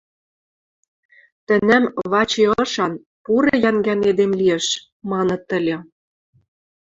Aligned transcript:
Тӹнӓм 1.47 1.85
«Вачи 2.11 2.43
ышан, 2.63 2.93
пуры 3.23 3.53
йӓнгӓн 3.63 3.99
эдем 4.09 4.31
лиэш» 4.39 4.65
маныт 5.11 5.45
ыльы... 5.57 5.77